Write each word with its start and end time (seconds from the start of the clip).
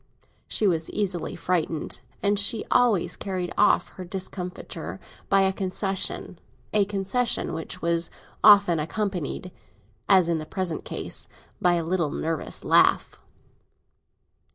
She 0.47 0.65
was 0.65 0.89
easily 0.89 1.35
frightened, 1.35 2.01
and 2.23 2.39
she 2.39 2.65
always 2.71 3.15
carried 3.15 3.53
off 3.55 3.89
her 3.89 4.03
discomfiture 4.03 4.99
by 5.29 5.41
a 5.43 5.53
concession; 5.53 6.39
a 6.73 6.85
concession 6.85 7.53
which 7.53 7.83
was 7.83 8.09
often 8.43 8.79
accompanied, 8.79 9.51
as 10.09 10.27
in 10.27 10.39
the 10.39 10.47
present 10.47 10.85
case, 10.85 11.29
by 11.61 11.75
a 11.75 11.83
little 11.83 12.09
nervous 12.09 12.63
laugh. 12.63 13.19